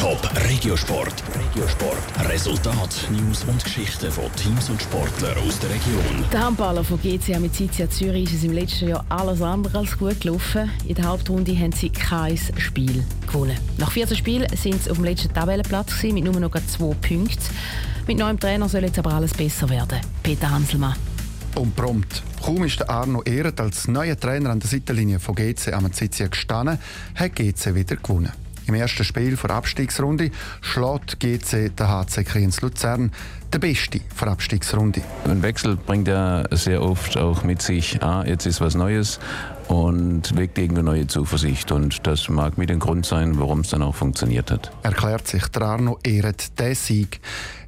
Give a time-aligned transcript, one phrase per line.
[0.00, 0.18] Top
[0.48, 1.22] Regiosport.
[1.38, 2.30] Regiosport.
[2.30, 6.24] Resultat, News und Geschichten von Teams und Sportlern aus der Region.
[6.32, 10.18] Der Handballer von GC Amicizia Zürich ist es im letzten Jahr alles andere als gut
[10.22, 10.70] gelaufen.
[10.86, 13.58] In der Hauptrunde haben sie kein Spiel gewonnen.
[13.76, 17.54] Nach 14 Spielen sind sie auf dem letzten Tabellenplatz mit nur noch zwei Punkten.
[18.06, 20.00] Mit neuem Trainer soll jetzt aber alles besser werden.
[20.22, 20.96] Peter Hanselmann.
[21.56, 22.22] Und prompt.
[22.42, 26.78] Kaum ist Arno Ehret als neuer Trainer an der Seitenlinie von GC Amazizia gestanden,
[27.16, 28.32] hat GC wieder gewonnen.
[28.70, 30.30] Im ersten Spiel der Abstiegsrunde
[30.60, 33.10] schlägt GC der HC Kriens Luzern,
[33.52, 35.02] der beste der Abstiegsrunde.
[35.24, 39.18] Ein Wechsel bringt ja sehr oft auch mit sich, ah, jetzt ist was Neues
[39.66, 41.72] und weckt irgendeine neue Zuversicht.
[41.72, 44.70] Und das mag mit dem Grund sein, warum es dann auch funktioniert hat.
[44.84, 47.20] Erklärt sich der Arno Ehret der Sieg.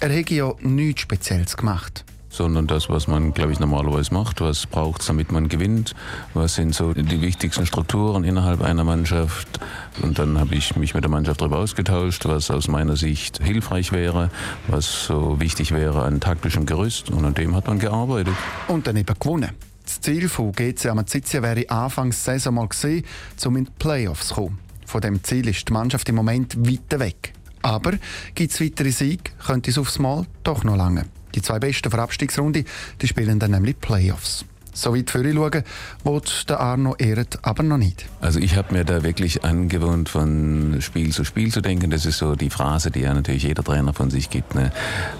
[0.00, 4.40] Er hätte ja nichts Spezielles gemacht sondern das, was man, glaube ich, normalerweise macht.
[4.40, 5.94] Was braucht es, damit man gewinnt?
[6.34, 9.60] Was sind so die wichtigsten Strukturen innerhalb einer Mannschaft?
[10.02, 13.92] Und dann habe ich mich mit der Mannschaft darüber ausgetauscht, was aus meiner Sicht hilfreich
[13.92, 14.30] wäre,
[14.66, 17.10] was so wichtig wäre an taktischem Gerüst.
[17.10, 18.34] Und an dem hat man gearbeitet.
[18.68, 19.50] Und dann eben gewonnen.
[19.84, 23.04] Das Ziel von GC Amazizia wäre Anfangs Saison mal gewesen,
[23.46, 24.58] um in die Playoffs zu kommen.
[24.84, 27.32] Von dem Ziel ist die Mannschaft im Moment weiter weg.
[27.62, 27.92] Aber
[28.34, 31.06] gibt es weitere Siege, könnte es aufs Mal doch noch lange.
[31.34, 32.64] Die zwei Besten der Abstiegsrunde
[33.00, 34.44] die spielen dann nämlich Playoffs.
[34.78, 35.64] So weit für schauen,
[36.04, 38.06] will der Arno Ehret aber noch nicht.
[38.20, 41.90] Also ich habe mir da wirklich angewohnt, von Spiel zu Spiel zu denken.
[41.90, 44.54] Das ist so die Phrase, die ja natürlich jeder Trainer von sich gibt.
[44.54, 44.70] Ne?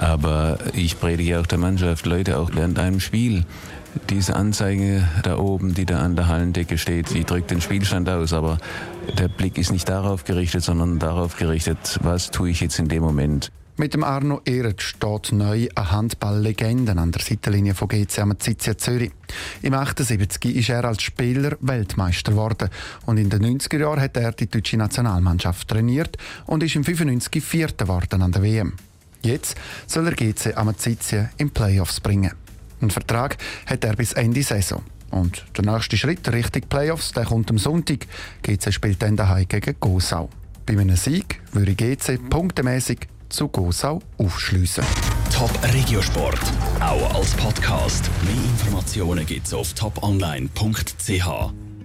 [0.00, 3.44] Aber ich predige auch der Mannschaft, Leute, auch während einem Spiel.
[4.10, 8.32] Diese Anzeige da oben, die da an der Hallendecke steht, die drückt den Spielstand aus,
[8.32, 8.58] aber
[9.18, 13.04] der Blick ist nicht darauf gerichtet, sondern darauf gerichtet, was tue ich jetzt in dem
[13.04, 13.52] Moment.
[13.76, 19.10] Mit dem Arno Ehret steht neu eine Handballlegende an der Seitenlinie von GC Amazizia Zürich.
[19.62, 22.68] Im 78 ist er als Spieler Weltmeister geworden
[23.06, 27.42] und in den 90er Jahren hat er die deutsche Nationalmannschaft trainiert und ist im 95
[27.42, 28.74] Vierter geworden an der WM.
[29.22, 29.56] Jetzt
[29.88, 32.30] soll er GC Amazizia in Playoffs bringen.
[32.80, 34.84] Einen Vertrag hat er bis Ende Saison.
[35.10, 38.06] Und der nächste Schritt Richtung Playoffs der kommt am Sonntag.
[38.44, 40.30] GC spielt dann daheim gegen Gosau.
[40.64, 44.84] Bei einem Sieg würde GC punktemäßig zu Gosau aufschliessen.
[45.32, 46.38] Top Regiosport,
[46.80, 48.08] auch als Podcast.
[48.24, 51.63] Mehr Informationen gibt's auf toponline.ch.